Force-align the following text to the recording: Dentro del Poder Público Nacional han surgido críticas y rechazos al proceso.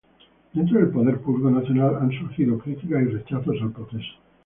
Dentro 0.51 0.79
del 0.79 0.89
Poder 0.89 1.19
Público 1.19 1.51
Nacional 1.51 1.97
han 2.01 2.09
surgido 2.09 2.57
críticas 2.57 3.03
y 3.03 3.05
rechazos 3.05 3.55
al 3.61 3.71
proceso. 3.71 4.15